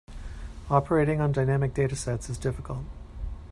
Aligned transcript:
Operating 0.71 1.21
on 1.21 1.31
dynamic 1.31 1.75
data 1.75 1.95
sets 1.95 2.27
is 2.27 2.39
difficult. 2.39 2.85